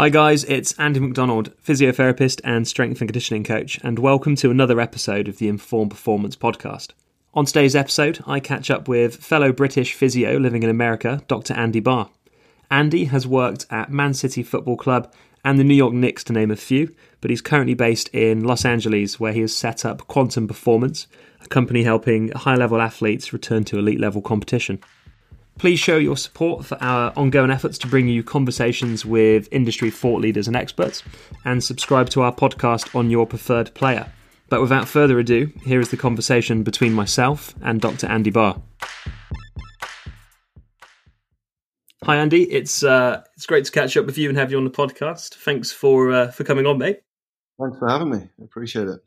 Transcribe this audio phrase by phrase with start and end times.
[0.00, 4.80] Hi, guys, it's Andy McDonald, physiotherapist and strength and conditioning coach, and welcome to another
[4.80, 6.92] episode of the Informed Performance podcast.
[7.34, 11.52] On today's episode, I catch up with fellow British physio living in America, Dr.
[11.52, 12.08] Andy Barr.
[12.70, 15.12] Andy has worked at Man City Football Club
[15.44, 18.64] and the New York Knicks, to name a few, but he's currently based in Los
[18.64, 21.08] Angeles, where he has set up Quantum Performance,
[21.42, 24.80] a company helping high level athletes return to elite level competition.
[25.60, 30.22] Please show your support for our ongoing efforts to bring you conversations with industry thought
[30.22, 31.02] leaders and experts,
[31.44, 34.10] and subscribe to our podcast on your preferred player.
[34.48, 38.06] But without further ado, here is the conversation between myself and Dr.
[38.06, 38.62] Andy Barr.
[42.04, 42.50] Hi, Andy.
[42.50, 45.34] It's uh, it's great to catch up with you and have you on the podcast.
[45.34, 47.00] Thanks for uh, for coming on, mate.
[47.60, 48.30] Thanks for having me.
[48.40, 49.00] I appreciate it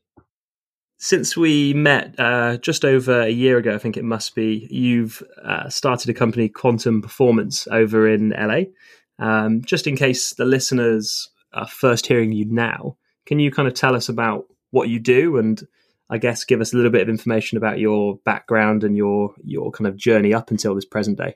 [1.04, 5.22] since we met uh, just over a year ago, I think it must be, you've
[5.44, 8.72] uh, started a company, Quantum Performance, over in LA.
[9.20, 12.96] Um, just in case the listeners are first hearing you now,
[13.26, 15.62] can you kind of tell us about what you do and
[16.10, 19.72] I guess give us a little bit of information about your background and your your
[19.72, 21.36] kind of journey up until this present day?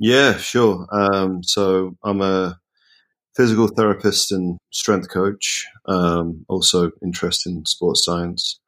[0.00, 0.86] Yeah, sure.
[0.92, 2.58] Um, so I'm a
[3.34, 5.66] physical therapist and strength coach.
[5.86, 8.58] Um, also interested in sports science.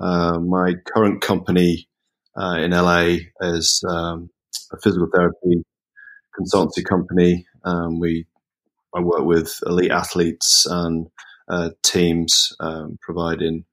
[0.00, 1.88] Uh, my current company
[2.36, 4.30] uh, in LA is um,
[4.72, 5.62] a physical therapy
[6.38, 7.46] consultancy company.
[7.64, 8.26] Um, we
[8.94, 11.06] I work with elite athletes and
[11.48, 13.64] uh, teams um, providing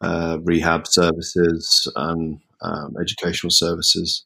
[0.00, 4.24] uh, rehab services and um, educational services.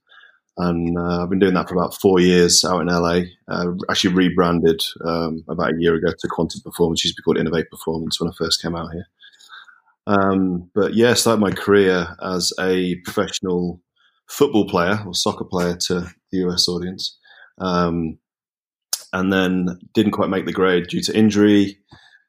[0.59, 3.21] And uh, I've been doing that for about four years out in LA.
[3.47, 7.01] Uh, actually rebranded um, about a year ago to Quantum Performance.
[7.01, 9.07] It used to be called Innovate Performance when I first came out here.
[10.07, 13.83] Um, but yeah, I started my career as a professional
[14.29, 17.19] football player or soccer player to the US audience.
[17.59, 18.19] Um,
[19.13, 21.79] and then didn't quite make the grade due to injury.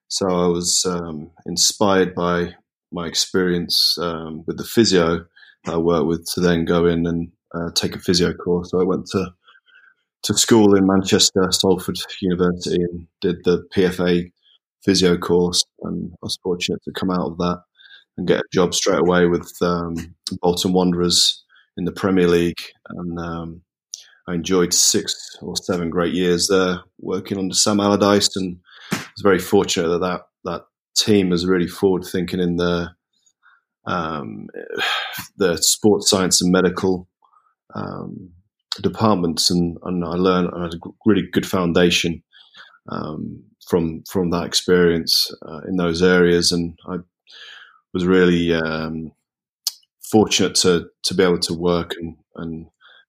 [0.07, 2.53] So I was um, inspired by
[2.91, 5.25] my experience um, with the physio
[5.65, 8.71] I worked with to then go in and uh, take a physio course.
[8.71, 9.31] So I went to
[10.23, 14.31] to school in Manchester, Salford University, and did the PFA
[14.83, 15.63] physio course.
[15.81, 17.61] And I was fortunate to come out of that
[18.17, 21.43] and get a job straight away with um, Bolton Wanderers
[21.77, 22.61] in the Premier League.
[22.89, 23.61] And um,
[24.27, 28.57] I enjoyed six or seven great years there working under Sam Allardyce, and
[28.91, 30.61] I was very fortunate that that, that
[30.97, 32.89] team was really forward thinking in the
[33.85, 34.47] um,
[35.37, 37.07] the sports science and medical
[37.73, 38.31] um,
[38.81, 42.21] departments, and, and I learned I had a really good foundation
[42.89, 46.97] um, from from that experience uh, in those areas, and I
[47.97, 49.11] was really um,
[50.11, 52.67] fortunate to to be able to work and and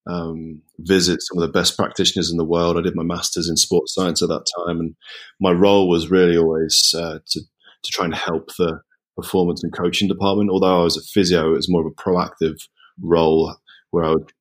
[0.09, 2.79] um, visit some of the best practitioners in the world.
[2.79, 4.95] I did my masters in sports science at that time, and
[5.41, 8.81] my role was really always uh, to to try and help the
[9.17, 10.51] performance and coaching department.
[10.51, 12.57] Although I was a physio, it was more of a proactive
[13.01, 13.55] role
[13.91, 14.33] where I would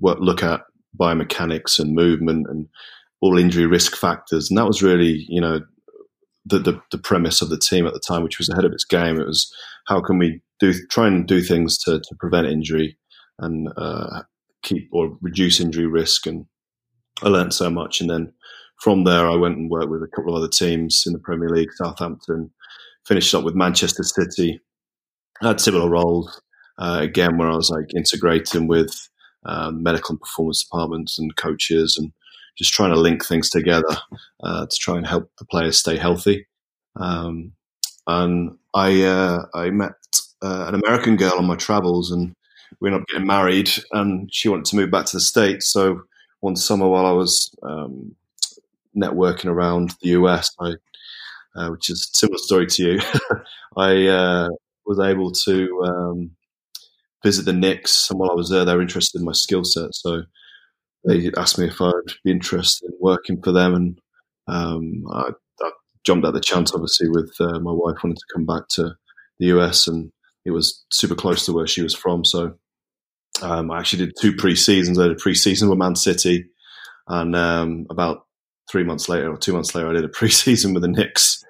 [0.00, 0.62] work, look at
[1.00, 2.68] biomechanics and movement and
[3.22, 5.60] all injury risk factors, and that was really you know
[6.46, 8.84] the, the, the premise of the team at the time, which was ahead of its
[8.84, 9.20] game.
[9.20, 9.52] It was
[9.86, 12.96] how can we do try and do things to, to prevent injury
[13.38, 14.22] and uh,
[14.62, 16.26] keep or reduce injury risk.
[16.26, 16.46] And
[17.22, 18.00] I learned so much.
[18.00, 18.32] And then
[18.80, 21.48] from there, I went and worked with a couple of other teams in the Premier
[21.48, 22.50] League, Southampton,
[23.06, 24.60] finished up with Manchester City.
[25.42, 26.40] I had similar roles
[26.78, 29.08] uh, again, where I was like integrating with
[29.44, 32.12] um, medical and performance departments and coaches and
[32.56, 33.96] just trying to link things together
[34.42, 36.46] uh, to try and help the players stay healthy.
[36.96, 37.52] Um,
[38.06, 39.92] and I uh, I met
[40.42, 42.34] uh, an American girl on my travels, and
[42.80, 43.70] we ended up getting married.
[43.92, 45.70] And she wanted to move back to the states.
[45.72, 46.02] So
[46.40, 48.14] one summer, while I was um,
[48.96, 50.74] networking around the US, I,
[51.54, 53.00] uh, which is a similar story to you,
[53.76, 54.48] I uh,
[54.86, 56.30] was able to um,
[57.22, 58.10] visit the Knicks.
[58.10, 59.94] And while I was there, they were interested in my skill set.
[59.94, 60.22] So
[61.06, 61.92] they asked me if I'd
[62.24, 64.00] be interested in working for them, and
[64.48, 65.30] um, I,
[65.62, 65.70] I,
[66.04, 66.72] jumped at the chance.
[66.74, 68.94] Obviously, with uh, my wife wanting to come back to
[69.38, 70.10] the US, and
[70.44, 72.24] it was super close to where she was from.
[72.24, 72.54] So
[73.42, 74.98] um, I actually did two pre seasons.
[74.98, 76.46] I did a pre season with Man City,
[77.08, 78.26] and um, about
[78.70, 81.42] three months later or two months later, I did a pre season with the Knicks,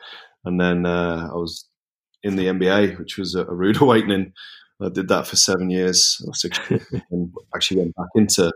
[0.45, 1.67] and then uh, I was
[2.23, 4.33] in the NBA, which was a, a rude awakening.
[4.83, 6.59] I did that for seven years, six,
[7.11, 8.53] and actually went back into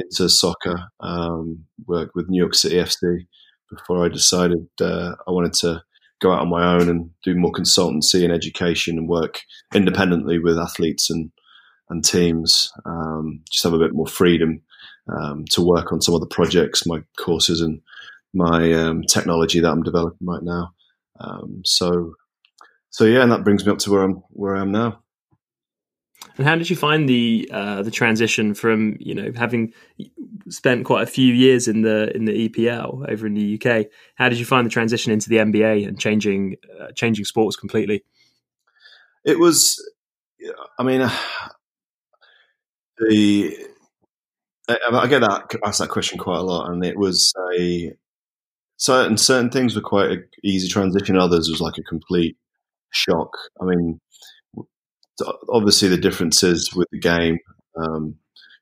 [0.00, 3.26] into soccer, um, worked with New York City FC
[3.70, 5.82] before I decided uh, I wanted to
[6.20, 9.40] go out on my own and do more consultancy and education and work
[9.74, 11.30] independently with athletes and
[11.90, 12.70] and teams.
[12.84, 14.60] Um, just have a bit more freedom
[15.08, 17.80] um, to work on some of the projects, my courses, and
[18.34, 20.74] my um, technology that I'm developing right now.
[21.20, 22.14] Um, so,
[22.90, 25.02] so yeah, and that brings me up to where I'm where I am now.
[26.36, 29.72] And how did you find the uh, the transition from you know having
[30.48, 33.86] spent quite a few years in the in the EPL over in the UK?
[34.14, 38.04] How did you find the transition into the NBA and changing uh, changing sports completely?
[39.24, 39.78] It was,
[40.78, 41.10] I mean, uh,
[42.98, 43.56] the
[44.68, 47.92] I get that asked that question quite a lot, and it was a
[48.76, 51.16] certain certain things were quite an easy transition.
[51.16, 52.36] Others was like a complete
[52.90, 53.30] shock.
[53.60, 54.00] I mean,
[55.48, 57.38] obviously the differences with the game.
[57.76, 58.16] Um,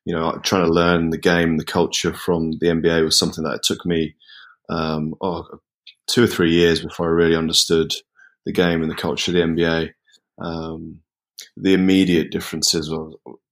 [0.05, 3.55] you know, trying to learn the game, the culture from the NBA was something that
[3.55, 4.15] it took me
[4.69, 5.45] um, oh,
[6.07, 7.93] two or three years before I really understood
[8.45, 9.89] the game and the culture of the NBA.
[10.39, 11.01] Um,
[11.57, 12.93] the immediate differences,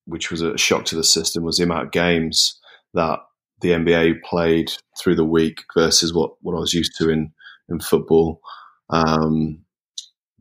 [0.06, 2.60] which was a shock to the system, was the amount of games
[2.94, 3.20] that
[3.62, 7.34] the NBA played through the week versus what, what I was used to in
[7.70, 8.42] in football.
[8.90, 9.65] Um,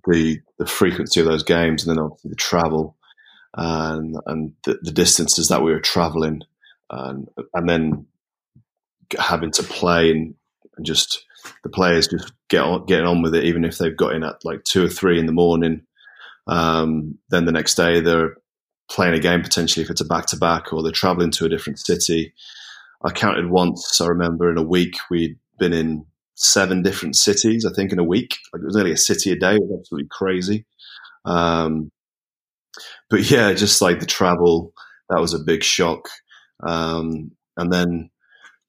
[0.07, 2.97] the the frequency of those games, and then obviously the travel
[3.57, 6.43] and and the, the distances that we were traveling,
[6.91, 8.07] and and then
[9.19, 10.35] having to play and,
[10.77, 11.25] and just
[11.63, 14.45] the players just get on getting on with it, even if they've got in at
[14.45, 15.83] like two or three in the morning.
[16.47, 18.37] Um, then the next day they're
[18.91, 21.49] playing a game potentially if it's a back to back, or they're traveling to a
[21.49, 22.35] different city.
[23.05, 24.01] I counted once.
[24.01, 27.65] I remember in a week we'd been in seven different cities.
[27.65, 29.55] I think in a week, like it was nearly a city a day.
[29.55, 30.67] It was absolutely crazy.
[31.25, 31.91] Um,
[33.09, 34.73] but yeah, just like the travel,
[35.09, 36.09] that was a big shock.
[36.63, 38.11] Um, and then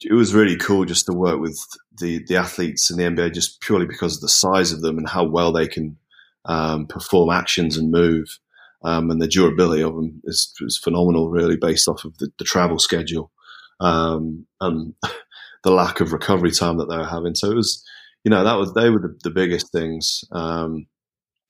[0.02, 1.60] it was really cool just to work with
[2.00, 5.10] the the athletes in the NBA, just purely because of the size of them and
[5.10, 5.98] how well they can
[6.46, 8.40] um, perform actions and move.
[8.84, 12.46] Um, and the durability of them is, is, phenomenal, really, based off of the, the
[12.46, 13.32] travel schedule
[13.80, 14.94] um, and
[15.66, 17.36] the lack of recovery time that they were having.
[17.36, 17.84] So it was,
[18.24, 20.24] you know, that was they were the, the biggest things.
[20.32, 20.88] Um,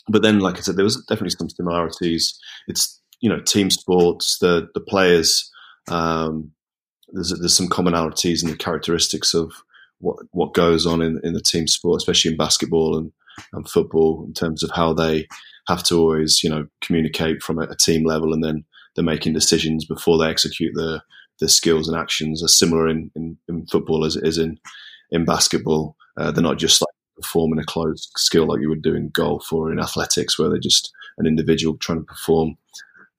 [0.08, 2.40] but then, like I said, there was definitely some similarities.
[2.68, 4.40] It's you know team sports.
[4.40, 5.52] The the players
[5.90, 6.52] um,
[7.10, 9.52] there's there's some commonalities in the characteristics of
[10.00, 13.12] what what goes on in, in the team sport, especially in basketball and,
[13.54, 15.28] and football, in terms of how they
[15.68, 18.64] have to always you know communicate from a, a team level, and then
[18.96, 21.02] they're making decisions before they execute the
[21.40, 24.60] the skills and actions are similar in, in, in football as it is in
[25.12, 25.96] in basketball.
[26.18, 26.88] Uh, they're not just like
[27.18, 30.60] performing a closed skill like you would do in golf or in athletics, where they're
[30.60, 32.58] just an individual trying to perform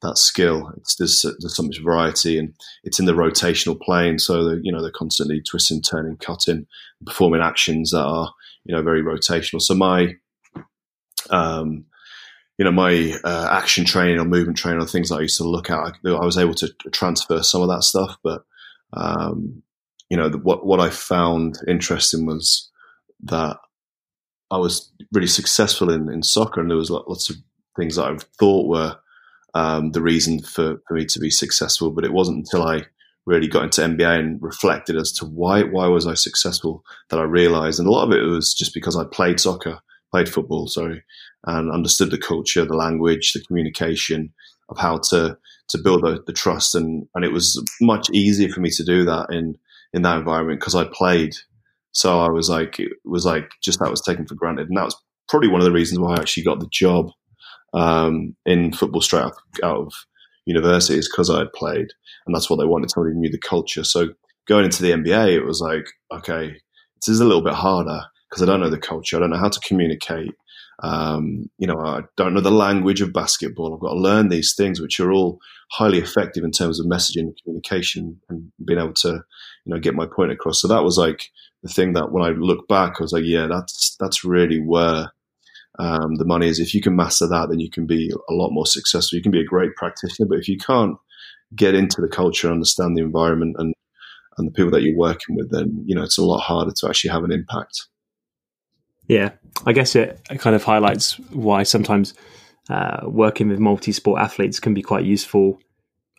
[0.02, 0.72] that skill.
[0.76, 2.54] It's, there's, there's so much variety, and
[2.84, 4.18] it's in the rotational plane.
[4.18, 6.66] So you know they're constantly twisting, turning, cutting,
[7.04, 8.32] performing actions that are
[8.64, 9.60] you know very rotational.
[9.60, 10.14] So my
[11.30, 11.86] um,
[12.58, 15.44] you know my uh, action training or movement training or things that I used to
[15.44, 18.16] look at, I, I was able to transfer some of that stuff.
[18.22, 18.44] But
[18.92, 19.62] um,
[20.08, 22.70] you know the, what what I found interesting was
[23.24, 23.58] that
[24.50, 27.36] I was really successful in, in soccer, and there was lots of
[27.76, 28.96] things that I thought were
[29.54, 31.90] um, the reason for, for me to be successful.
[31.90, 32.86] But it wasn't until I
[33.26, 37.24] really got into NBA and reflected as to why why was I successful that I
[37.24, 39.80] realized, and a lot of it was just because I played soccer,
[40.10, 41.02] played football, sorry,
[41.44, 44.32] and understood the culture, the language, the communication
[44.68, 45.36] of how to
[45.68, 49.04] to build the, the trust, and and it was much easier for me to do
[49.04, 49.56] that in
[49.92, 51.34] in that environment because I played
[51.96, 54.84] so I was like, it was like just that was taken for granted, and that
[54.84, 54.96] was
[55.30, 57.10] probably one of the reasons why I actually got the job
[57.72, 59.92] um, in football straight out, out of
[60.44, 61.88] university is because I had played,
[62.26, 62.90] and that's what they wanted.
[62.90, 63.82] Somebody knew the culture.
[63.82, 64.08] So
[64.46, 66.58] going into the NBA, it was like, okay,
[66.96, 69.16] this is a little bit harder because I don't know the culture.
[69.16, 70.34] I don't know how to communicate.
[70.82, 73.74] Um, you know, I don't know the language of basketball.
[73.74, 75.38] I've got to learn these things, which are all
[75.70, 79.08] highly effective in terms of messaging and communication and being able to,
[79.64, 80.60] you know, get my point across.
[80.60, 81.30] So that was like
[81.62, 85.12] the thing that when I look back, I was like, yeah, that's that's really where
[85.78, 86.58] um, the money is.
[86.58, 89.16] If you can master that, then you can be a lot more successful.
[89.16, 90.96] You can be a great practitioner, but if you can't
[91.54, 93.74] get into the culture, understand the environment, and
[94.38, 96.88] and the people that you're working with, then you know it's a lot harder to
[96.88, 97.86] actually have an impact.
[99.08, 99.30] Yeah,
[99.64, 102.14] I guess it, kind of highlights why sometimes
[102.68, 105.60] uh, working with multi-sport athletes can be quite useful.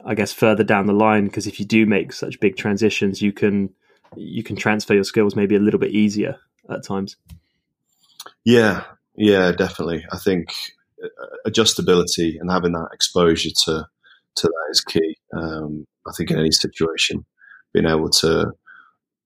[0.06, 3.34] I guess further down the line, because if you do make such big transitions, you
[3.34, 3.70] can
[4.15, 6.38] you can transfer your skills maybe a little bit easier
[6.70, 7.17] at times.
[8.46, 8.84] Yeah,
[9.15, 10.06] yeah, definitely.
[10.12, 10.53] I think
[11.03, 13.86] uh, adjustability and having that exposure to
[14.36, 15.17] to that is key.
[15.36, 17.25] Um, I think in any situation,
[17.74, 18.51] being able to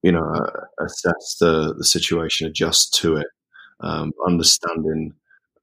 [0.02, 3.26] you know uh, assess the the situation, adjust to it,
[3.82, 5.12] um, understanding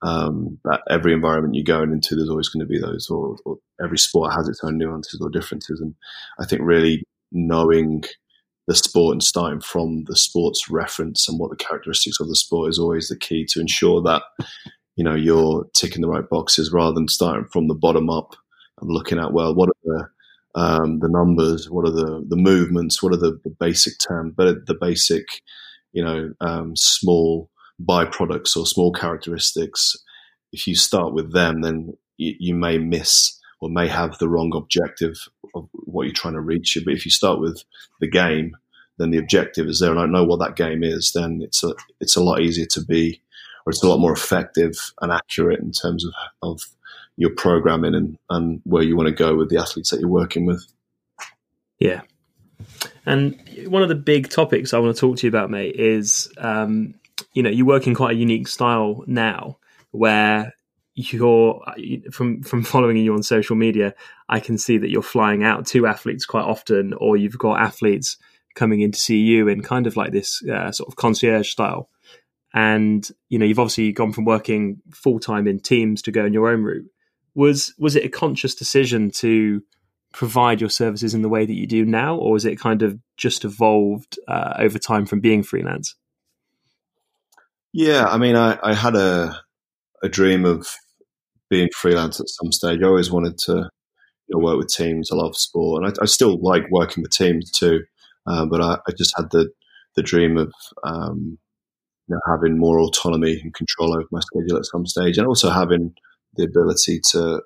[0.01, 3.57] um, that every environment you're going into, there's always going to be those, or, or,
[3.83, 5.93] every sport has its own nuances or differences, and
[6.39, 8.03] I think really knowing
[8.67, 12.69] the sport and starting from the sports reference and what the characteristics of the sport
[12.69, 14.21] is always the key to ensure that
[14.95, 18.35] you know you're ticking the right boxes rather than starting from the bottom up
[18.79, 20.09] and looking at well what are the
[20.55, 24.65] um, the numbers, what are the the movements, what are the, the basic term, but
[24.65, 25.25] the basic
[25.93, 27.49] you know um, small
[27.83, 29.95] byproducts or small characteristics.
[30.51, 34.51] If you start with them, then you, you may miss or may have the wrong
[34.55, 36.77] objective of what you're trying to reach.
[36.83, 37.63] But if you start with
[37.99, 38.55] the game,
[38.97, 41.13] then the objective is there, and I know what that game is.
[41.13, 43.21] Then it's a it's a lot easier to be,
[43.65, 46.61] or it's a lot more effective and accurate in terms of of
[47.15, 50.45] your programming and and where you want to go with the athletes that you're working
[50.45, 50.65] with.
[51.79, 52.01] Yeah.
[53.05, 56.31] And one of the big topics I want to talk to you about, mate, is
[56.37, 56.93] um,
[57.39, 59.57] you know you work in quite a unique style now,
[59.91, 60.53] where
[60.93, 61.63] you're
[62.11, 63.95] from from following you on social media,
[64.27, 68.17] I can see that you're flying out to athletes quite often, or you've got athletes
[68.55, 71.87] coming in to see you in kind of like this uh, sort of concierge style.
[72.53, 76.33] And you know, you've obviously gone from working full time in teams to go in
[76.33, 76.91] your own route.
[77.35, 79.63] Was was it a conscious decision to
[80.11, 82.99] provide your services in the way that you do now, or is it kind of
[83.15, 85.95] just evolved uh, over time from being freelance?
[87.73, 89.39] Yeah, I mean, I, I had a
[90.01, 90.67] a dream of
[91.49, 92.81] being freelance at some stage.
[92.81, 93.69] I always wanted to
[94.27, 95.11] you know, work with teams.
[95.11, 97.81] I love sport, and I, I still like working with teams too.
[98.27, 99.49] Um, but I, I, just had the
[99.95, 101.37] the dream of um,
[102.07, 105.49] you know, having more autonomy and control over my schedule at some stage, and also
[105.49, 105.93] having
[106.35, 107.41] the ability to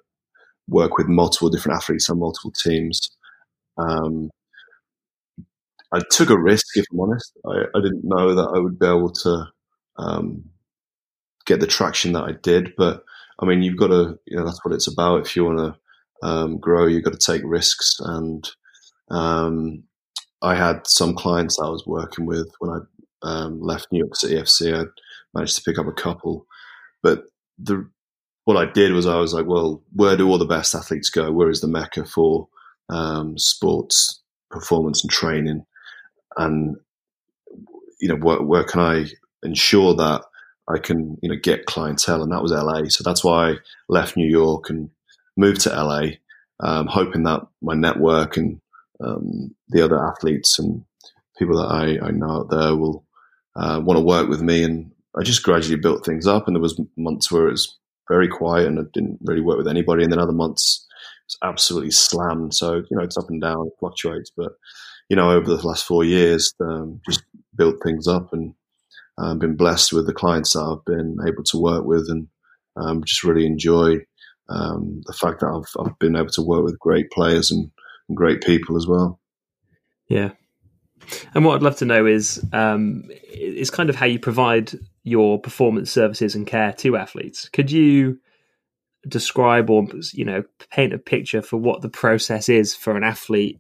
[0.68, 3.12] work with multiple different athletes on multiple teams.
[3.78, 4.30] Um,
[5.92, 7.34] I took a risk, if I'm honest.
[7.46, 9.46] I, I, didn't know that I would be able to
[9.98, 10.44] um,
[11.46, 13.04] get the traction that I did, but
[13.40, 15.26] I mean, you've got to, you know, that's what it's about.
[15.26, 17.98] If you want to um, grow, you've got to take risks.
[18.00, 18.50] And
[19.10, 19.84] um,
[20.42, 22.80] I had some clients I was working with when I
[23.28, 24.74] um, left New York City FC.
[24.74, 24.86] I
[25.34, 26.46] managed to pick up a couple,
[27.02, 27.26] but
[27.58, 27.90] the
[28.46, 31.32] what I did was I was like, well, where do all the best athletes go?
[31.32, 32.50] Where is the mecca for
[32.90, 34.22] um, sports
[34.52, 35.66] performance and training?
[36.36, 36.76] And
[38.02, 39.06] you know, where, where can I
[39.44, 40.24] ensure that
[40.68, 42.86] I can, you know, get clientele, and that was LA.
[42.90, 43.56] So that's why I
[43.90, 44.90] left New York and
[45.36, 46.04] moved to LA,
[46.60, 48.62] um, hoping that my network and
[49.04, 50.86] um, the other athletes and
[51.38, 53.04] people that I, I know out there will
[53.56, 54.64] uh, want to work with me.
[54.64, 56.48] And I just gradually built things up.
[56.48, 59.68] And there was months where it was very quiet and I didn't really work with
[59.68, 60.04] anybody.
[60.04, 60.88] And then other months
[61.26, 62.54] it's absolutely slammed.
[62.54, 64.32] So you know, it's up and down, it fluctuates.
[64.36, 64.54] But
[65.10, 67.24] you know, over the last four years, um, just
[67.56, 68.54] built things up and
[69.18, 72.28] um, been blessed with the clients that I've been able to work with, and
[72.76, 73.98] um, just really enjoy
[74.50, 77.72] um, the fact that I've, I've been able to work with great players and,
[78.08, 79.20] and great people as well.
[80.08, 80.32] Yeah,
[81.34, 85.40] and what I'd love to know is um, is kind of how you provide your
[85.40, 87.50] performance services and care to athletes.
[87.50, 88.20] Could you
[89.08, 93.60] describe or you know paint a picture for what the process is for an athlete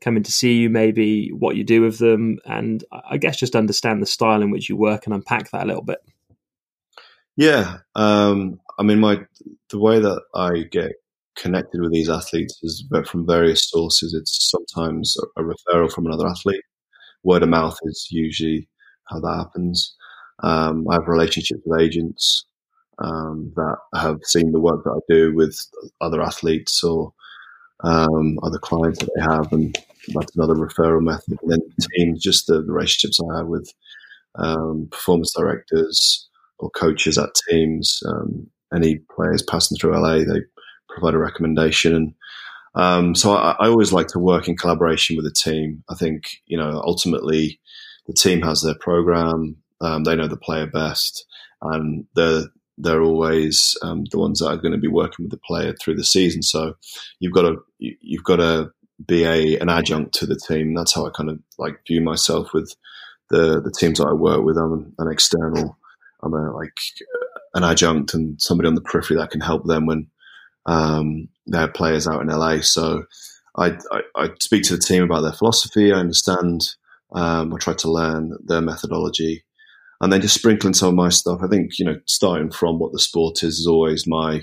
[0.00, 4.02] coming to see you, maybe what you do with them, and I guess just understand
[4.02, 5.98] the style in which you work and unpack that a little bit.
[7.36, 9.20] Yeah, um, I mean, my
[9.70, 10.92] the way that I get
[11.36, 14.14] connected with these athletes is from various sources.
[14.14, 16.62] It's sometimes a referral from another athlete.
[17.22, 18.68] Word of mouth is usually
[19.08, 19.94] how that happens.
[20.42, 22.46] Um, I have relationships with agents
[22.98, 25.58] um, that have seen the work that I do with
[26.00, 27.12] other athletes or
[27.84, 29.76] um, other clients that they have, and
[30.14, 31.38] that's another referral method.
[31.42, 31.60] And then
[31.96, 33.72] teams, just the, the relationships I have with
[34.36, 38.02] um, performance directors or coaches at teams.
[38.06, 40.40] Um, any players passing through LA, they
[40.88, 41.94] provide a recommendation.
[41.94, 42.14] And
[42.74, 45.84] um, so I, I, always like to work in collaboration with the team.
[45.88, 47.60] I think, you know, ultimately
[48.06, 49.56] the team has their program.
[49.80, 51.24] Um, they know the player best
[51.62, 52.44] and they're,
[52.76, 55.96] they're always um, the ones that are going to be working with the player through
[55.96, 56.42] the season.
[56.42, 56.74] So
[57.20, 58.70] you've got to, you've got to
[59.06, 60.74] be a an adjunct to the team.
[60.74, 62.74] That's how I kind of like view myself with
[63.30, 64.56] the the teams that I work with.
[64.56, 65.78] I'm an external.
[66.22, 66.76] I'm a like
[67.54, 70.08] an adjunct and somebody on the periphery that can help them when
[70.66, 72.60] um, have players out in LA.
[72.60, 73.04] So
[73.56, 75.92] I, I, I, speak to the team about their philosophy.
[75.92, 76.62] I understand.
[77.14, 79.44] Um, I try to learn their methodology,
[80.00, 81.40] and then just sprinkling some of my stuff.
[81.42, 84.42] I think you know, starting from what the sport is is always my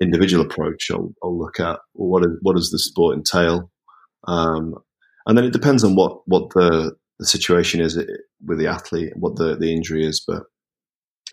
[0.00, 0.90] individual approach.
[0.90, 3.70] I'll, I'll look at what is, what does the sport entail,
[4.26, 4.74] um,
[5.26, 7.98] and then it depends on what what the the situation is
[8.44, 10.22] with the athlete, what the the injury is.
[10.26, 10.44] But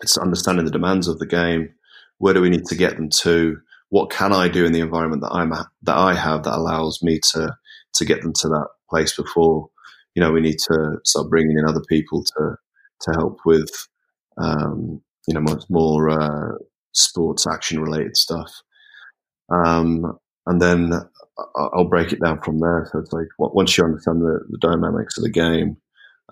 [0.02, 1.70] it's understanding the demands of the game.
[2.18, 3.58] Where do we need to get them to?
[3.90, 7.20] What can I do in the environment that I'm that I have that allows me
[7.32, 7.54] to
[7.94, 9.68] to get them to that place before
[10.14, 12.56] you know, we need to start bringing in other people to
[13.04, 13.70] to help with,
[14.38, 16.58] um, you know, much more uh,
[16.92, 18.50] sports action related stuff.
[19.50, 20.92] Um, and then
[21.56, 22.88] I'll break it down from there.
[22.92, 25.76] So it's like once you understand the, the dynamics of the game,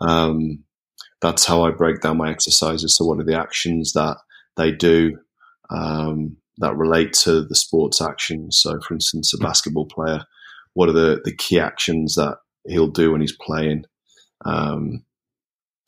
[0.00, 0.64] um,
[1.20, 2.96] that's how I break down my exercises.
[2.96, 4.18] So what are the actions that
[4.56, 5.18] they do
[5.70, 8.58] um, that relate to the sports actions?
[8.60, 10.24] So, for instance, a basketball player,
[10.74, 13.84] what are the the key actions that he'll do when he's playing?
[14.44, 15.04] Um,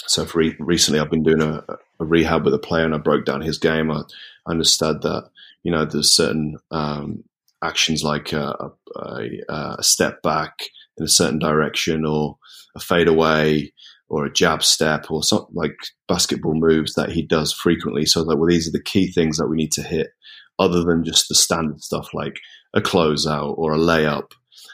[0.07, 1.65] so, for re- recently, I've been doing a,
[2.01, 3.91] a, rehab with a player, and I broke down his game.
[3.91, 4.03] I
[4.47, 5.31] understood that
[5.63, 7.25] you know there's certain um,
[7.63, 10.59] actions like a, a, a, step back
[10.99, 12.39] in a certain direction or
[12.77, 13.73] a fade away
[14.09, 18.05] or a jab step or something like basketball moves that he does frequently.
[18.05, 20.09] So that well, these are the key things that we need to hit,
[20.59, 22.39] other than just the standard stuff like
[22.75, 24.33] a closeout or a layup.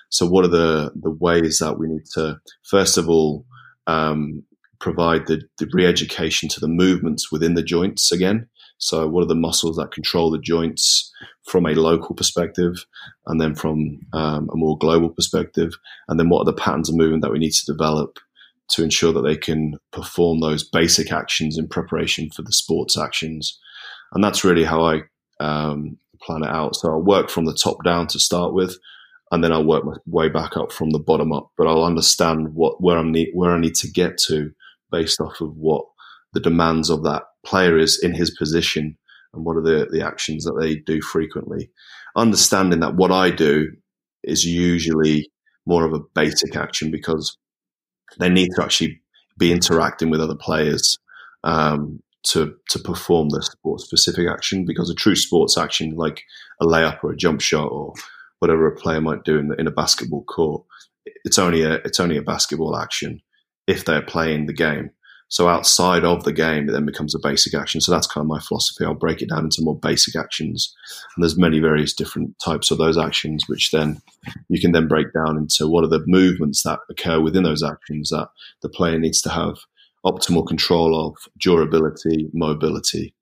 [0.09, 3.47] So what are the the ways that we need to first of all
[3.87, 4.45] um,
[4.81, 8.49] provide the, the re-education to the movements within the joints again?
[8.79, 11.13] So, what are the muscles that control the joints
[11.45, 12.87] from a local perspective,
[13.27, 15.75] and then from um, a more global perspective?
[16.09, 18.19] And then, what are the patterns of movement that we need to develop
[18.71, 23.59] to ensure that they can perform those basic actions in preparation for the sports actions?
[24.15, 25.03] And that's really how I
[25.41, 26.75] um, plan it out.
[26.75, 28.79] So, I'll work from the top down to start with,
[29.31, 31.51] and then I'll work my way back up from the bottom up.
[31.59, 34.53] But I'll understand what where I need where I need to get to
[34.91, 35.85] based off of what
[36.33, 38.97] the demands of that player is in his position
[39.33, 41.71] and what are the, the actions that they do frequently.
[42.17, 43.69] Understanding that what I do
[44.23, 45.31] is usually
[45.67, 47.37] more of a basic action because
[48.19, 49.01] they need to actually
[49.39, 50.99] be interacting with other players
[51.45, 54.65] um, to to perform the sport specific action.
[54.67, 56.23] Because a true sports action, like
[56.61, 57.95] a layup or a jump shot or
[58.41, 60.65] whatever a player might do in, in a basketball court,
[61.25, 63.21] it's only a it's only a basketball action
[63.71, 64.91] if they're playing the game.
[65.29, 67.81] So outside of the game, it then becomes a basic action.
[67.81, 68.85] So that's kind of my philosophy.
[68.85, 70.75] I'll break it down into more basic actions.
[71.15, 74.03] And there's many various different types of those actions, which then
[74.49, 78.11] you can then break down into what are the movements that occur within those actions
[78.11, 78.29] that
[78.61, 79.55] the player needs to have
[80.05, 83.15] optimal control of, durability, mobility.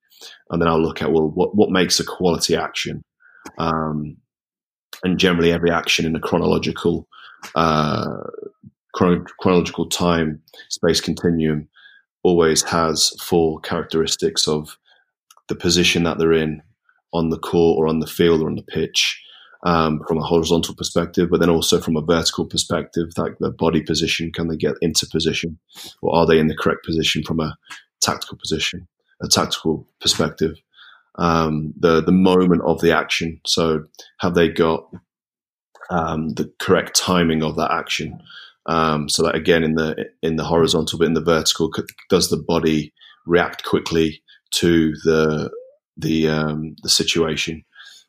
[0.49, 3.03] And then I'll look at, well, what, what makes a quality action?
[3.59, 4.17] Um,
[5.05, 7.07] and generally every action in a chronological,
[7.55, 8.25] uh,
[8.99, 11.69] chronological time space continuum
[12.23, 14.77] always has four characteristics of
[15.49, 16.63] the position that they're in
[17.13, 19.23] on the court or on the field or on the pitch
[19.65, 23.83] um, from a horizontal perspective, but then also from a vertical perspective, like the body
[23.83, 25.59] position, can they get into position
[26.03, 27.57] or are they in the correct position from a
[28.01, 28.87] tactical position,
[29.23, 30.57] a tactical perspective?
[31.17, 33.41] Um, the the moment of the action.
[33.45, 33.85] So
[34.21, 34.85] have they got
[35.91, 38.21] um, the correct timing of that action?
[38.69, 41.73] Um, so that again, in the in the horizontal, but in the vertical,
[42.11, 42.93] does the body
[43.27, 45.51] react quickly to the
[45.97, 47.65] the um, the situation,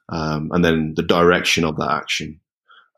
[0.10, 2.42] um, and then the direction of that action?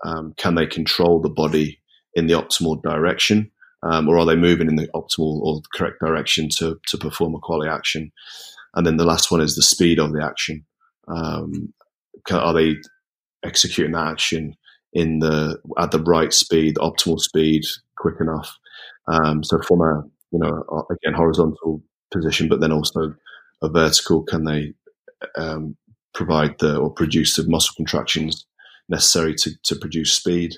[0.04, 1.80] Um, can they control the body
[2.16, 3.52] in the optimal direction,
[3.84, 7.36] um, or are they moving in the optimal or the correct direction to to perform
[7.36, 8.12] a quality action?
[8.74, 10.66] And then the last one is the speed of the action.
[11.08, 11.74] Um,
[12.32, 12.78] are they
[13.44, 14.56] executing that action
[14.94, 17.64] in the at the right speed, the optimal speed,
[17.98, 18.58] quick enough.
[19.08, 23.14] Um, so from a you know again horizontal position, but then also
[23.62, 24.74] a vertical, can they
[25.36, 25.76] um,
[26.14, 28.46] provide the or produce the muscle contractions
[28.90, 30.56] necessary to to produce speed?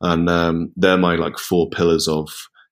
[0.00, 2.28] And um, they're my like four pillars of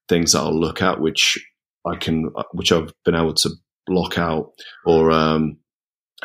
[0.09, 1.39] things that I'll look at, which
[1.87, 3.51] I can, which I've been able to
[3.87, 4.53] block out
[4.85, 5.57] or um,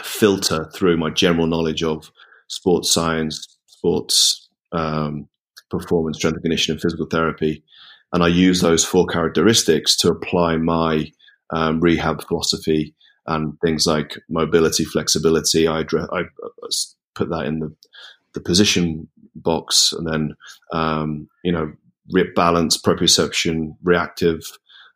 [0.02, 2.12] filter through my general knowledge of
[2.48, 5.28] sports science, sports um,
[5.70, 7.64] performance, strength and conditioning, and physical therapy.
[8.14, 11.12] And I use those four characteristics to apply my
[11.52, 15.68] um, rehab philosophy and things like mobility, flexibility.
[15.68, 16.24] I, I
[17.16, 17.76] put that in the,
[18.34, 20.36] the position box, and then
[20.74, 21.74] um, you know
[22.36, 24.42] balance, proprioception, reactive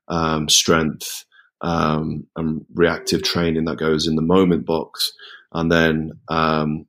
[0.08, 1.26] um, strength,
[1.62, 5.12] um, and reactive training that goes in the moment box,
[5.54, 6.86] and then um,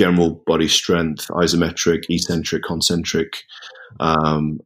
[0.00, 3.42] general body strength, isometric, eccentric, concentric,
[4.00, 4.58] um,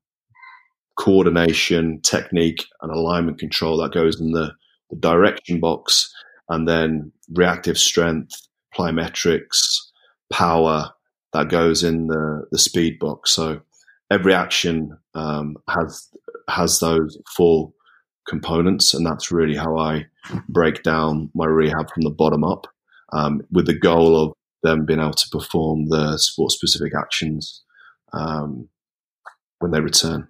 [0.96, 4.52] coordination, technique, and alignment control that goes in the,
[4.90, 6.08] the direction box,
[6.50, 8.46] and then reactive strength,
[8.78, 9.58] plyometrics,
[10.32, 10.92] power
[11.32, 13.32] that goes in the, the speed box.
[13.32, 13.60] So
[14.12, 16.08] every action um, has
[16.48, 17.72] has those four
[18.28, 20.06] components, and that's really how I
[20.48, 22.68] break down my rehab from the bottom up,
[23.12, 24.32] um, with the goal of
[24.64, 27.62] them being able to perform the sport specific actions
[28.12, 28.68] um,
[29.60, 30.26] when they return.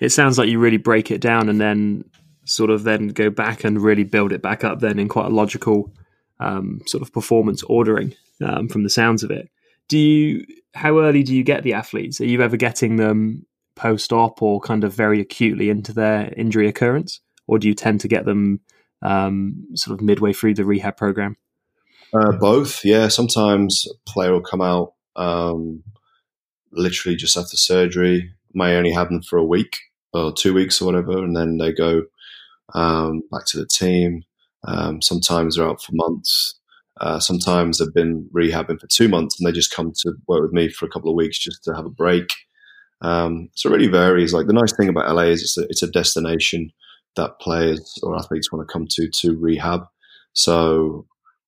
[0.00, 2.04] it sounds like you really break it down and then
[2.44, 5.34] sort of then go back and really build it back up then in quite a
[5.34, 5.92] logical
[6.40, 8.14] um, sort of performance ordering
[8.44, 9.48] um, from the sounds of it.
[9.88, 10.44] Do you?
[10.74, 12.20] How early do you get the athletes?
[12.20, 16.68] Are you ever getting them post op or kind of very acutely into their injury
[16.68, 18.60] occurrence, or do you tend to get them
[19.02, 21.36] um, sort of midway through the rehab program?
[22.14, 23.08] Uh, both, yeah.
[23.08, 25.82] Sometimes a player will come out um,
[26.72, 28.32] literally just after surgery.
[28.54, 29.76] May only have them for a week
[30.12, 32.02] or two weeks or whatever, and then they go
[32.74, 34.22] um, back to the team.
[34.64, 36.58] Um, sometimes they're out for months.
[37.00, 40.52] Uh, sometimes they've been rehabbing for two months and they just come to work with
[40.52, 42.32] me for a couple of weeks just to have a break.
[43.02, 44.32] Um, so it really varies.
[44.32, 46.72] Like the nice thing about LA is it's a, it's a destination
[47.16, 49.82] that players or athletes want to come to to rehab.
[50.32, 51.06] So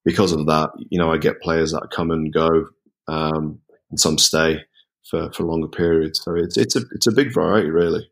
[0.09, 2.69] because of that, you know, I get players that come and go,
[3.09, 4.65] um, and some stay
[5.05, 6.23] for, for longer periods.
[6.25, 8.11] So it's it's a it's a big variety, really.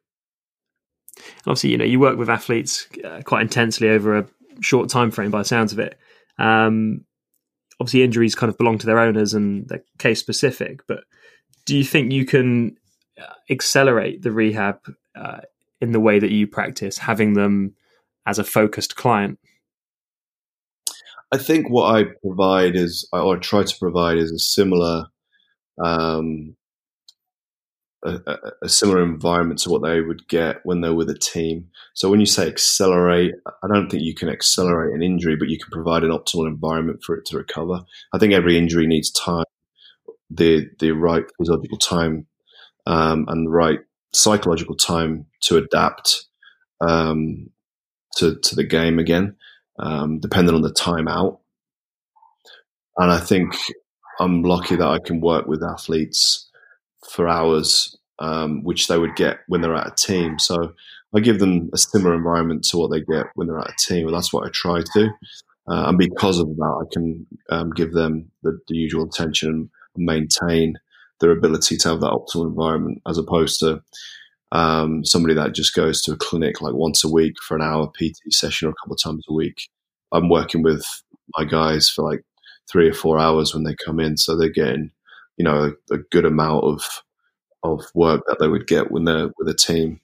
[1.46, 4.26] Obviously, you know, you work with athletes uh, quite intensely over a
[4.60, 5.98] short time frame, by the sounds of it.
[6.38, 7.06] Um,
[7.80, 10.86] obviously, injuries kind of belong to their owners and they're case specific.
[10.86, 11.04] But
[11.64, 12.76] do you think you can
[13.18, 14.80] uh, accelerate the rehab
[15.14, 15.40] uh,
[15.80, 17.74] in the way that you practice, having them
[18.26, 19.38] as a focused client?
[21.32, 25.06] I think what I provide is, or I try to provide, is a similar,
[25.82, 26.56] um,
[28.04, 31.68] a, a, similar environment to what they would get when they're with a team.
[31.94, 35.58] So when you say accelerate, I don't think you can accelerate an injury, but you
[35.58, 37.82] can provide an optimal environment for it to recover.
[38.12, 39.44] I think every injury needs time,
[40.30, 42.26] the the right physiological time,
[42.86, 43.80] um, and the right
[44.12, 46.26] psychological time to adapt
[46.80, 47.50] um,
[48.18, 49.34] to to the game again
[49.78, 51.40] um, depending on the time out.
[52.96, 53.54] And I think
[54.18, 56.50] I'm lucky that I can work with athletes
[57.10, 60.38] for hours, um, which they would get when they're at a team.
[60.38, 60.72] So
[61.14, 64.06] I give them a similar environment to what they get when they're at a team,
[64.06, 65.10] and that's what I try to.
[65.68, 70.06] Uh, and because of that, I can um, give them the, the, usual attention and
[70.06, 70.74] maintain
[71.20, 73.82] their ability to have that optimal environment, as opposed to
[74.52, 77.88] um, somebody that just goes to a clinic like once a week for an hour
[77.88, 79.68] PT session or a couple of times a week.
[80.12, 80.84] I'm working with
[81.36, 82.22] my guys for like
[82.70, 84.90] three or four hours when they come in, so they're getting
[85.36, 86.84] you know a, a good amount of
[87.62, 90.00] of work that they would get when they're with a team.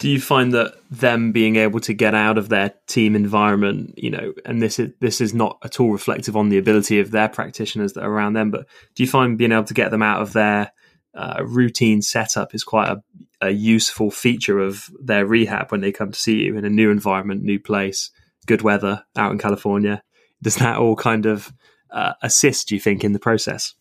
[0.00, 4.10] Do you find that them being able to get out of their team environment, you
[4.10, 7.28] know, and this is this is not at all reflective on the ability of their
[7.28, 10.20] practitioners that are around them, but do you find being able to get them out
[10.20, 10.72] of their
[11.16, 13.02] uh, routine setup is quite a,
[13.40, 16.90] a, useful feature of their rehab when they come to see you in a new
[16.90, 18.10] environment, new place,
[18.46, 20.02] good weather out in California.
[20.42, 21.52] Does that all kind of
[21.90, 23.74] uh, assist, do you think, in the process?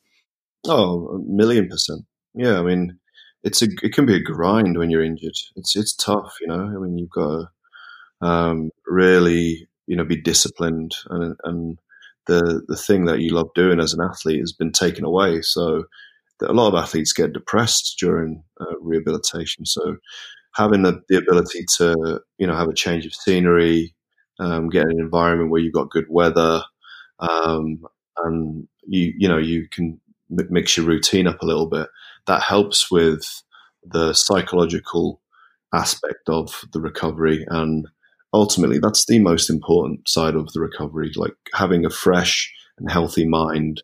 [0.68, 2.02] Oh, a million percent.
[2.36, 3.00] Yeah, I mean,
[3.44, 5.36] it's a it can be a grind when you're injured.
[5.56, 6.64] It's it's tough, you know.
[6.64, 7.48] I mean, you've got
[8.22, 11.80] to um, really, you know, be disciplined, and and
[12.28, 15.42] the the thing that you love doing as an athlete has been taken away.
[15.42, 15.86] So
[16.42, 19.66] a lot of athletes get depressed during uh, rehabilitation.
[19.66, 19.98] So
[20.56, 23.94] having the, the ability to you know have a change of scenery,
[24.40, 26.64] um, get an environment where you've got good weather,
[27.20, 27.84] um,
[28.24, 31.88] and you you know you can mix your routine up a little bit.
[32.28, 33.44] That helps with
[33.84, 35.22] the psychological
[35.74, 37.88] aspect of the recovery, and
[38.34, 41.12] ultimately that's the most important side of the recovery.
[41.16, 43.84] Like having a fresh and healthy mind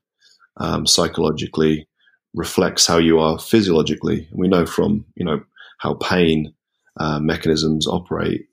[0.58, 1.89] um, psychologically
[2.34, 4.28] reflects how you are physiologically.
[4.32, 5.42] We know from you know
[5.80, 6.54] how pain
[6.98, 8.48] uh, mechanisms operate.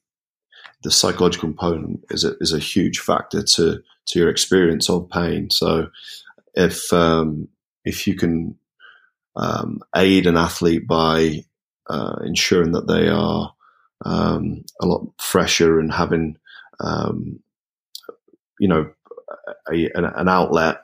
[0.82, 5.50] The psychological component is a, is a huge factor to to your experience of pain.
[5.50, 5.88] So,
[6.54, 7.48] if um,
[7.84, 8.56] if you can
[9.36, 11.44] um, aid an athlete by
[11.88, 13.52] uh, ensuring that they are
[14.04, 16.36] um, a lot fresher and having
[16.80, 17.40] um,
[18.58, 18.90] you know
[19.72, 20.78] a, an, an outlet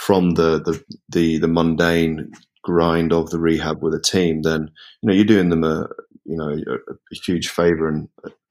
[0.00, 2.32] from the, the the the, mundane
[2.62, 4.70] grind of the rehab with a team, then
[5.02, 5.88] you know you're doing them a
[6.24, 8.08] you know a, a huge favor and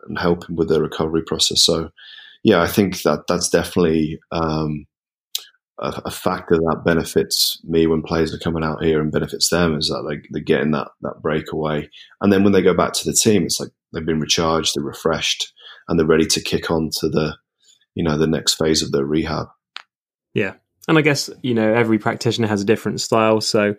[0.07, 1.63] and helping with their recovery process.
[1.65, 1.89] So
[2.43, 4.85] yeah, I think that that's definitely um,
[5.79, 9.77] a, a, factor that benefits me when players are coming out here and benefits them
[9.77, 11.89] is that they, they're getting that that breakaway,
[12.21, 14.83] and then when they go back to the team, it's like they've been recharged, they're
[14.83, 15.51] refreshed,
[15.87, 17.37] and they're ready to kick on to the
[17.95, 19.47] you know the next phase of their rehab.
[20.35, 20.53] Yeah,
[20.89, 23.39] and I guess you know every practitioner has a different style.
[23.39, 23.75] So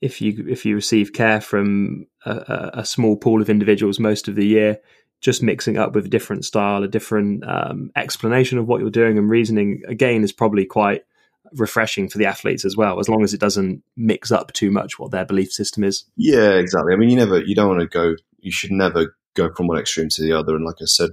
[0.00, 4.34] if you if you receive care from a, a small pool of individuals most of
[4.34, 4.78] the year,
[5.20, 9.18] just mixing up with a different style, a different um, explanation of what you're doing
[9.18, 11.04] and reasoning again is probably quite
[11.52, 14.98] refreshing for the athletes as well, as long as it doesn't mix up too much
[14.98, 16.04] what their belief system is.
[16.16, 16.92] Yeah, exactly.
[16.92, 19.78] I mean, you never, you don't want to go, you should never go from one
[19.78, 20.56] extreme to the other.
[20.56, 21.10] And like I said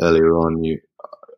[0.00, 0.80] earlier on, you,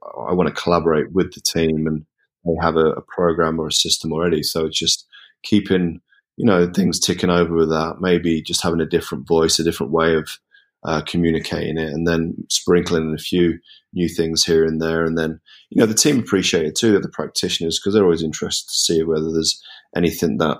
[0.03, 2.07] I want to collaborate with the team and
[2.45, 4.43] they have a, a program or a system already.
[4.43, 5.07] So it's just
[5.43, 6.01] keeping,
[6.37, 9.93] you know, things ticking over with that, maybe just having a different voice, a different
[9.93, 10.39] way of
[10.83, 13.59] uh, communicating it, and then sprinkling in a few
[13.93, 15.05] new things here and there.
[15.05, 18.69] And then, you know, the team appreciate it too, the practitioners, because they're always interested
[18.69, 19.63] to see whether there's
[19.95, 20.59] anything that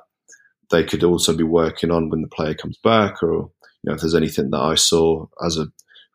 [0.71, 3.51] they could also be working on when the player comes back, or
[3.83, 5.67] you know, if there's anything that I saw as a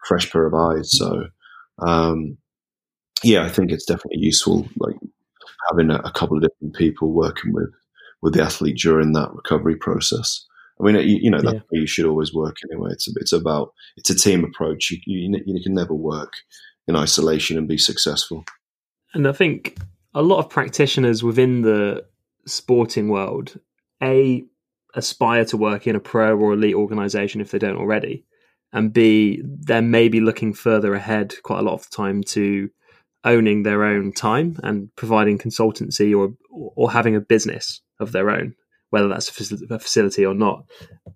[0.07, 0.91] fresh pair of eyes.
[0.95, 1.25] So,
[1.79, 2.37] um,
[3.23, 4.95] yeah, I think it's definitely useful, like
[5.69, 7.69] having a, a couple of different people working with
[8.21, 10.45] with the athlete during that recovery process.
[10.79, 11.79] I mean, you, you know, that's yeah.
[11.79, 12.89] you should always work anyway.
[12.91, 14.91] It's a, it's about it's a team approach.
[14.91, 16.33] You, you, you can never work
[16.87, 18.43] in isolation and be successful.
[19.13, 19.77] And I think
[20.13, 22.05] a lot of practitioners within the
[22.45, 23.59] sporting world,
[24.01, 24.43] a
[24.95, 28.25] aspire to work in a pro or elite organization if they don't already,
[28.73, 32.69] and b they're maybe looking further ahead quite a lot of the time to
[33.25, 38.55] owning their own time and providing consultancy or or having a business of their own
[38.95, 40.63] whether that's a facility or not.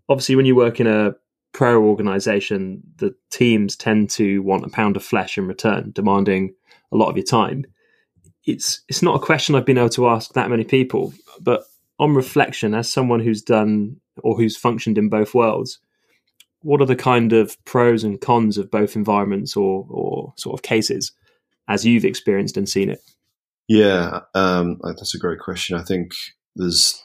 [0.10, 1.14] Obviously, when you work in a
[1.54, 6.54] pro organization, the teams tend to want a pound of flesh in return, demanding
[6.92, 7.64] a lot of your time.
[8.46, 11.64] It's it's not a question I've been able to ask that many people, but
[12.00, 15.80] on reflection, as someone who's done or who's functioned in both worlds,
[16.62, 20.64] what are the kind of pros and cons of both environments or or sort of
[20.64, 21.14] cases
[21.70, 23.00] as you've experienced and seen it?
[23.70, 25.78] Yeah, um, that's a great question.
[25.78, 26.12] I think
[26.56, 27.02] there's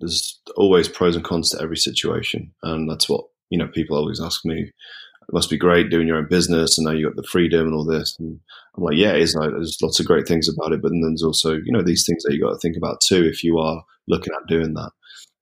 [0.00, 3.68] there's always pros and cons to every situation, and that's what you know.
[3.68, 7.06] People always ask me, "It must be great doing your own business, and now you
[7.06, 8.40] got the freedom and all this." And
[8.76, 9.34] I'm like, "Yeah, it is.
[9.34, 12.06] Like, there's lots of great things about it, but then there's also you know these
[12.06, 14.90] things that you got to think about too if you are looking at doing that."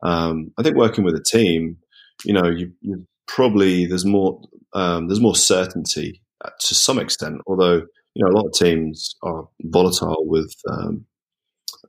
[0.03, 1.77] Um, I think working with a team,
[2.25, 4.41] you know, you, you probably there's more
[4.73, 6.21] um, there's more certainty
[6.61, 7.83] to some extent, although
[8.19, 11.07] you know a lot of teams are volatile with um,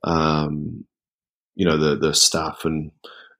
[0.04, 0.86] um,
[1.56, 2.92] you know the the staff and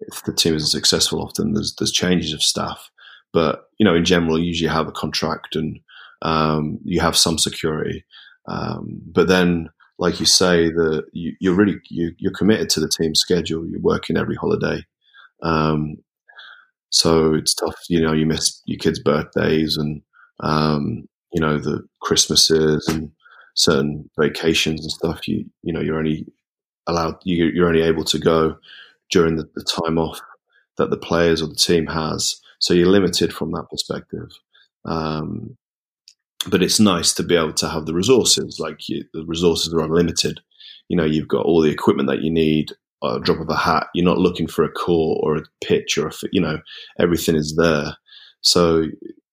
[0.02, 2.90] if the team is successful, often there's there's changes of staff.
[3.32, 5.80] But you know, in general, you usually have a contract and
[6.22, 8.04] um, you have some security.
[8.48, 12.90] Um, but then, like you say, the you, are really you, are committed to the
[12.90, 13.68] team schedule.
[13.68, 14.84] You're working every holiday,
[15.44, 15.98] um,
[16.90, 17.78] so it's tough.
[17.88, 20.02] You know, you miss your kids' birthdays and
[20.40, 23.12] um, you know the Christmases and
[23.56, 25.28] certain vacations and stuff.
[25.28, 26.26] You you know you're only
[26.88, 28.58] allowed you, are only able to go
[29.12, 30.20] during the, the, time off
[30.78, 32.40] that the players or the team has.
[32.60, 34.30] So you're limited from that perspective.
[34.86, 35.58] Um,
[36.48, 38.60] but it's nice to be able to have the resources.
[38.60, 40.40] Like you, the resources are unlimited.
[40.88, 42.72] You know, you've got all the equipment that you need.
[43.02, 43.88] A drop of a hat.
[43.94, 46.60] You're not looking for a core or a pitch or a you know
[47.00, 47.96] everything is there.
[48.42, 48.88] So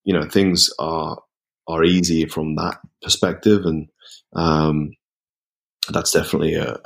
[0.04, 1.18] you know things are
[1.68, 3.88] are easy from that perspective, and
[4.34, 4.92] um,
[5.92, 6.78] that's definitely a,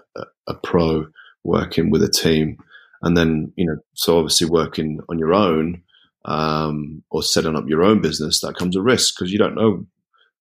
[0.47, 1.07] a, pro
[1.45, 2.59] working with a team.
[3.03, 5.83] And then, you know, so obviously working on your own
[6.25, 9.87] um, or setting up your own business, that comes a risk because you don't know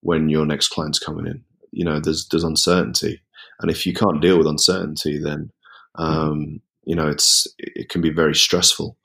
[0.01, 1.43] when your next client's coming in.
[1.71, 3.21] You know, there's there's uncertainty,
[3.61, 5.51] and if you can't deal with uncertainty, then
[5.95, 8.97] um, you know it's it can be very stressful.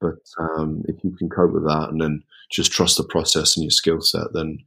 [0.00, 3.64] But um, if you can cope with that, and then just trust the process and
[3.64, 4.58] your skill set, then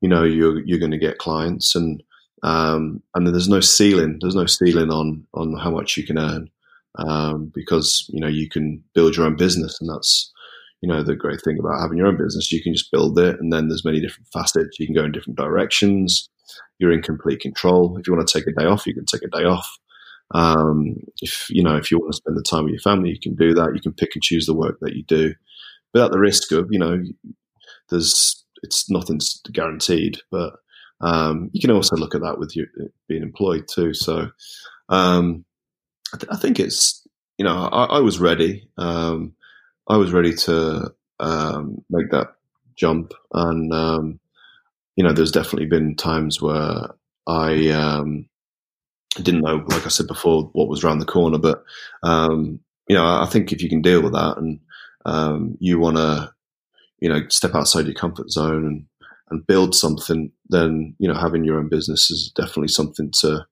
[0.00, 2.02] you know you're you're going to get clients, and
[2.42, 4.18] um, and there's no ceiling.
[4.20, 6.50] There's no ceiling on on how much you can earn
[6.98, 10.32] um, because you know you can build your own business, and that's
[10.80, 12.52] you know the great thing about having your own business.
[12.52, 14.78] You can just build it, and then there's many different facets.
[14.78, 16.28] You can go in different directions.
[16.78, 17.96] You're in complete control.
[17.98, 19.68] If you want to take a day off, you can take a day off.
[20.34, 23.20] Um, if you know if you want to spend the time with your family, you
[23.20, 23.74] can do that.
[23.74, 25.34] You can pick and choose the work that you do,
[25.92, 27.02] without the risk of you know
[27.90, 30.54] there's it's nothing's guaranteed, but
[31.00, 32.66] um, you can also look at that with you
[33.08, 33.94] being employed too.
[33.94, 34.30] So
[34.88, 35.44] um,
[36.14, 37.06] I, th- I, think it's
[37.38, 38.68] you know I, I was ready.
[38.78, 39.34] Um,
[39.88, 42.28] I was ready to um, make that
[42.76, 44.20] jump, and um,
[44.96, 46.88] you know there's definitely been times where
[47.26, 48.28] I um,
[49.16, 51.38] didn't know, like I said before, what was around the corner.
[51.38, 51.62] But
[52.02, 54.60] you know I think if you can deal with that and
[55.60, 56.32] you want to
[57.00, 58.86] you know step outside your comfort zone and
[59.30, 63.44] and build something, then you know having your own business is definitely something to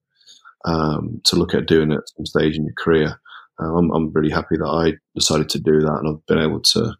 [0.64, 3.20] um, to look at doing at some stage in your career.
[3.60, 6.60] Uh, I'm, I'm, really happy that I decided to do that, and I've been able
[6.60, 6.94] to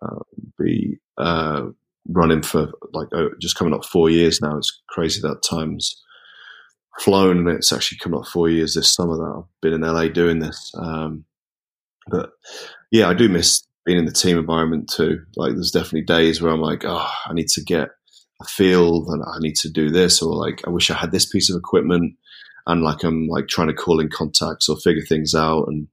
[0.00, 0.18] uh,
[0.58, 1.66] be uh,
[2.08, 4.56] running for like oh, just coming up four years now.
[4.56, 6.02] It's crazy that times
[7.00, 10.08] flown, and it's actually come up four years this summer that I've been in LA
[10.08, 10.72] doing this.
[10.76, 11.24] Um,
[12.08, 12.30] but
[12.90, 15.24] yeah, I do miss being in the team environment too.
[15.36, 17.88] Like, there's definitely days where I'm like, oh, I need to get
[18.40, 21.26] a field and I need to do this, or like, I wish I had this
[21.26, 22.14] piece of equipment,
[22.66, 25.88] and like I'm like trying to call in contacts or figure things out and.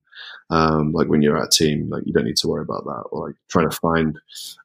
[0.51, 3.03] Um, like when you're at a team, like you don't need to worry about that.
[3.11, 4.19] Or like trying to find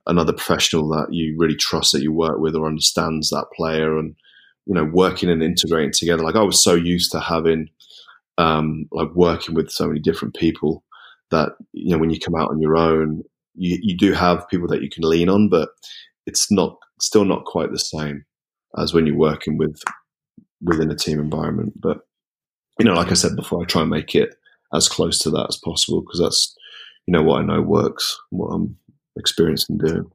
[0.07, 4.17] another professional that you really trust that you work with or understands that player and
[4.67, 6.23] you know working and integrating together.
[6.23, 7.69] Like I was so used to having
[8.39, 10.83] um, like working with so many different people
[11.35, 13.23] that you know when you come out on your own,
[13.55, 15.71] you, you do have people that you can lean on, but
[16.27, 18.25] it's not still not quite the same
[18.79, 19.81] as when you're working with
[20.63, 21.73] within a team environment.
[21.81, 21.99] But
[22.79, 24.35] you know, like I said before, I try and make it
[24.73, 26.57] as close to that as possible because that's
[27.07, 28.77] you know what I know works, what I'm
[29.17, 30.11] experienced in doing.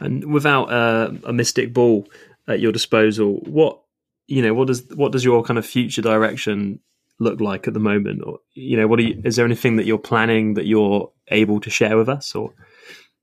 [0.00, 2.06] And without uh, a mystic ball,
[2.48, 3.40] at your disposal.
[3.44, 3.80] What
[4.26, 6.80] you know, what does what does your kind of future direction
[7.18, 8.22] look like at the moment?
[8.24, 11.70] Or you know, what you, is there anything that you're planning that you're able to
[11.70, 12.52] share with us, or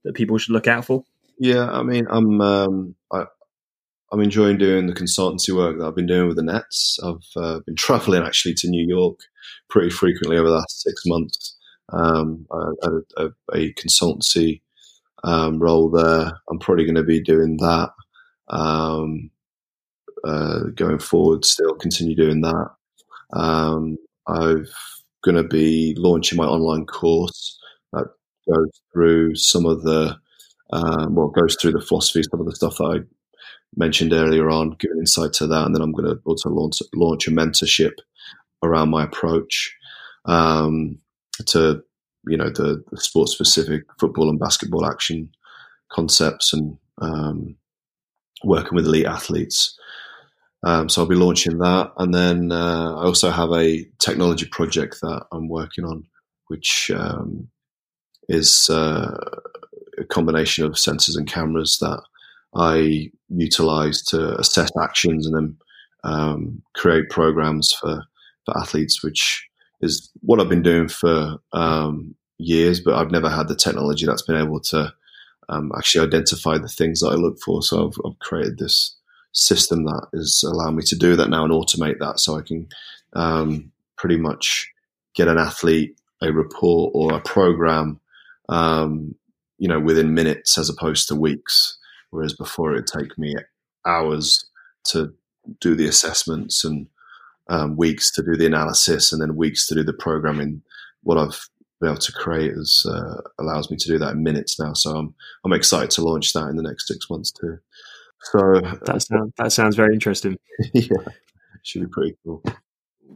[0.03, 1.03] that people should look out for?
[1.39, 3.25] Yeah, I mean, I'm um, I,
[4.12, 6.97] I'm enjoying doing the consultancy work that I've been doing with the Nets.
[7.03, 9.19] I've uh, been traveling actually to New York
[9.69, 11.58] pretty frequently over the last six months.
[11.91, 14.62] Um, I had a, a, a consultancy
[15.23, 16.31] um, role there.
[16.49, 17.89] I'm probably going to be doing that
[18.47, 19.31] um,
[20.23, 21.45] uh, going forward.
[21.45, 22.69] Still continue doing that.
[23.33, 24.65] Um, I'm
[25.23, 27.59] going to be launching my online course
[27.93, 28.05] that
[28.47, 30.17] goes through some of the
[30.71, 32.97] um, well goes through the philosophy, some of the stuff that I
[33.75, 37.27] mentioned earlier on, giving insight to that, and then I'm going to also launch launch
[37.27, 37.93] a mentorship
[38.63, 39.75] around my approach
[40.25, 40.97] um,
[41.47, 41.83] to
[42.27, 45.29] you know the, the sports specific football and basketball action
[45.91, 47.55] concepts and um,
[48.43, 49.77] working with elite athletes.
[50.65, 54.99] Um, so I'll be launching that, and then uh, I also have a technology project
[55.01, 56.06] that I'm working on,
[56.47, 57.49] which um,
[58.28, 59.15] is uh,
[59.99, 62.01] a combination of sensors and cameras that
[62.56, 65.58] I utilize to assess actions and then
[66.04, 68.04] um, create programs for
[68.45, 69.47] for athletes, which
[69.82, 74.21] is what I've been doing for um, years, but I've never had the technology that's
[74.21, 74.93] been able to
[75.49, 77.62] um, actually identify the things that I look for.
[77.62, 78.94] So I've, I've, created this
[79.36, 82.67] system that is allowing me to do that now and automate that, so I can
[83.13, 84.69] um, pretty much
[85.13, 88.00] get an athlete a report or a program,
[88.50, 89.15] um,
[89.58, 91.78] you know, within minutes as opposed to weeks.
[92.10, 93.36] Whereas before it'd take me
[93.86, 94.45] hours
[94.86, 95.13] to
[95.60, 96.88] do the assessments and
[97.50, 100.62] um, weeks to do the analysis and then weeks to do the programming.
[101.04, 101.48] What I've
[101.80, 104.74] been able to create is uh, allows me to do that in minutes now.
[104.74, 107.60] So I'm I'm excited to launch that in the next six months too.
[108.31, 110.38] So that sounds that sounds very interesting.
[110.73, 110.89] yeah,
[111.63, 112.43] should be pretty cool.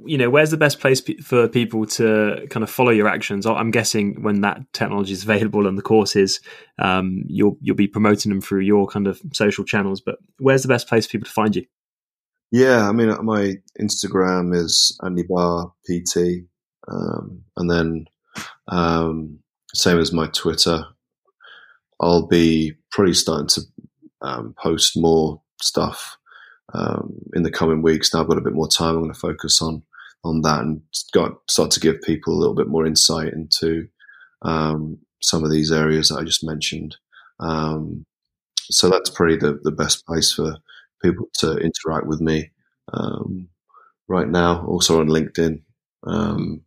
[0.05, 3.45] You know, where's the best place for people to kind of follow your actions?
[3.45, 6.39] I'm guessing when that technology is available and the courses,
[6.77, 9.99] um, you'll you'll be promoting them through your kind of social channels.
[9.99, 11.65] But where's the best place for people to find you?
[12.51, 16.45] Yeah, I mean, my Instagram is Andy Barr PT,
[16.87, 18.05] um, and then
[18.67, 19.39] um,
[19.73, 20.85] same as my Twitter.
[21.99, 23.61] I'll be probably starting to
[24.21, 26.17] um, post more stuff
[26.73, 28.13] um, in the coming weeks.
[28.13, 28.95] Now I've got a bit more time.
[28.95, 29.83] I'm going to focus on
[30.23, 30.81] on that and
[31.13, 33.87] got, start to give people a little bit more insight into
[34.41, 36.97] um, some of these areas that I just mentioned.
[37.39, 38.05] Um,
[38.63, 40.57] so that's probably the, the best place for
[41.01, 42.51] people to interact with me
[42.93, 43.47] um,
[44.07, 44.65] right now.
[44.65, 45.61] Also on LinkedIn.
[46.03, 46.61] Um,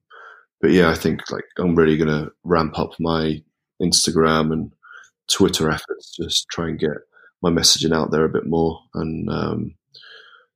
[0.60, 3.42] but yeah, I think like I'm really going to ramp up my
[3.82, 4.72] Instagram and
[5.30, 6.90] Twitter efforts, just try and get
[7.42, 9.74] my messaging out there a bit more and um,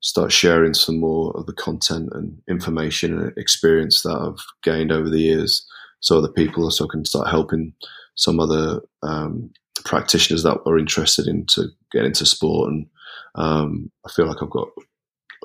[0.00, 5.10] start sharing some more of the content and information and experience that I've gained over
[5.10, 5.66] the years,
[6.00, 7.72] so other people also can start helping
[8.14, 9.50] some other um,
[9.84, 12.70] practitioners that are interested in to get into sport.
[12.70, 12.86] And
[13.34, 14.68] um, I feel like I've got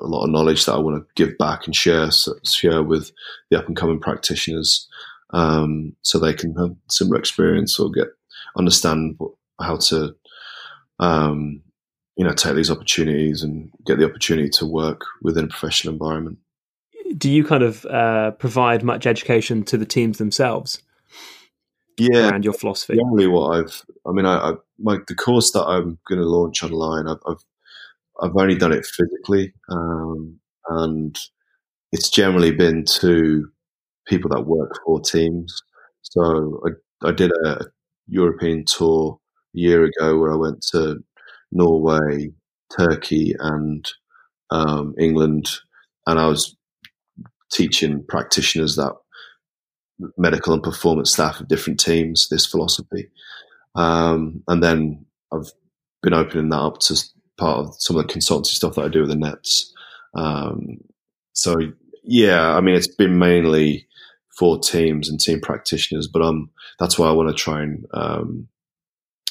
[0.00, 2.10] a lot of knowledge that I want to give back and share
[2.44, 3.12] share with
[3.50, 4.88] the up and coming practitioners,
[5.34, 8.08] um, so they can have similar experience or get
[8.56, 9.18] understand
[9.60, 10.14] how to,
[10.98, 11.62] um,
[12.16, 16.38] you know, take these opportunities and get the opportunity to work within a professional environment.
[17.16, 20.82] Do you kind of uh, provide much education to the teams themselves?
[21.98, 22.96] Yeah, and your philosophy.
[22.96, 26.62] Generally, what I've, I mean, I, I my the course that I'm going to launch
[26.62, 27.44] online, I've, I've
[28.20, 30.38] I've only done it physically, um,
[30.68, 31.18] and
[31.92, 33.48] it's generally been to
[34.06, 35.62] people that work for teams.
[36.02, 37.66] So I, I did a
[38.06, 39.18] European tour
[39.52, 41.02] year ago where I went to
[41.50, 42.32] Norway,
[42.76, 43.88] Turkey, and
[44.50, 45.50] um, England,
[46.06, 46.56] and I was
[47.52, 48.94] teaching practitioners that
[50.16, 53.10] medical and performance staff of different teams this philosophy.
[53.74, 55.50] Um, and then I've
[56.02, 57.02] been opening that up to
[57.38, 59.72] part of some of the consultancy stuff that I do with the Nets.
[60.14, 60.78] Um,
[61.32, 61.56] so
[62.02, 63.86] yeah, I mean, it's been mainly
[64.38, 68.48] for teams and team practitioners, but um, that's why I want to try and um,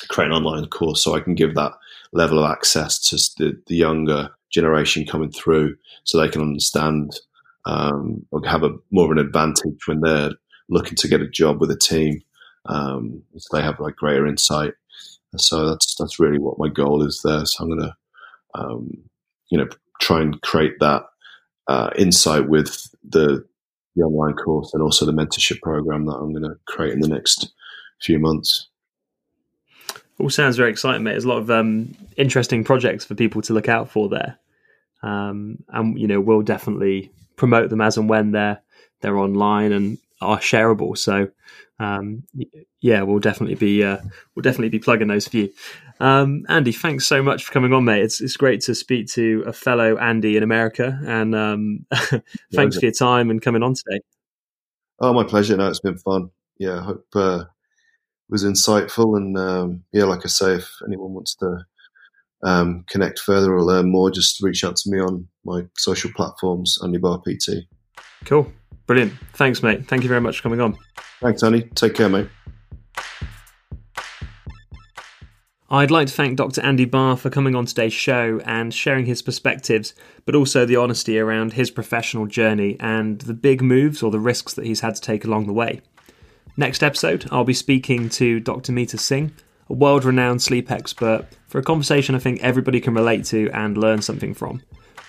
[0.08, 1.74] create an online course so I can give that
[2.14, 7.20] level of access to the, the younger generation coming through, so they can understand
[7.66, 10.32] um, or have a more of an advantage when they're
[10.70, 12.22] looking to get a job with a team.
[12.66, 14.74] Um, so they have like greater insight.
[15.38, 17.46] So that's that's really what my goal is there.
[17.46, 17.96] So I'm to,
[18.56, 18.92] um,
[19.50, 19.68] you know,
[20.02, 21.04] try and create that
[21.68, 23.46] uh, insight with the
[23.96, 27.08] the online course and also the mentorship program that I'm going to create in the
[27.08, 27.52] next
[28.02, 28.68] few months.
[30.22, 31.12] All sounds very exciting, mate.
[31.12, 34.38] There's a lot of um, interesting projects for people to look out for there,
[35.04, 38.62] um, and you know we'll definitely promote them as and when they're
[39.02, 40.98] they're online and are shareable.
[40.98, 41.30] So
[41.80, 42.24] um,
[42.80, 43.98] yeah, we'll definitely be uh,
[44.36, 45.50] we'll definitely be plugging those for you.
[46.00, 48.04] Um, Andy, thanks so much for coming on, mate.
[48.04, 51.86] It's it's great to speak to a fellow Andy in America, and um,
[52.54, 54.02] thanks for your time and coming on today.
[55.02, 55.58] Oh, my pleasure.
[55.58, 56.30] No, it's been fun.
[56.60, 57.44] Yeah, I hope uh,
[58.32, 61.66] was insightful, and um, yeah, like I say, if anyone wants to
[62.44, 66.80] um, connect further or learn more, just reach out to me on my social platforms,
[66.82, 67.66] Andy Barr PT.
[68.26, 68.52] Cool.
[68.88, 69.14] Brilliant.
[69.34, 69.88] Thanks, mate.
[69.88, 70.78] Thank you very much for coming on.
[71.22, 71.64] Thanks, Andy.
[71.76, 72.30] Take care, mate.
[75.70, 76.62] I'd like to thank Dr.
[76.62, 79.94] Andy Barr for coming on today's show and sharing his perspectives,
[80.26, 84.54] but also the honesty around his professional journey and the big moves or the risks
[84.56, 85.80] that he's had to take along the way.
[86.58, 88.72] Next episode, I'll be speaking to Dr.
[88.72, 89.34] Meeta Singh,
[89.70, 93.78] a world renowned sleep expert, for a conversation I think everybody can relate to and
[93.78, 94.62] learn something from.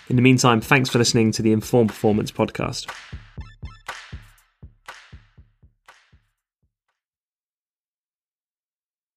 [0.08, 2.88] In the meantime, thanks for listening to the Informed Performance podcast.